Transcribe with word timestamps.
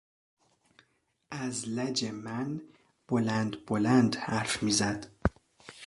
از 1.31 1.67
لج 1.69 2.05
من 2.05 2.61
بلند 3.07 3.65
بلند 3.65 4.15
حرف 4.15 4.63
میزد. 4.63 5.05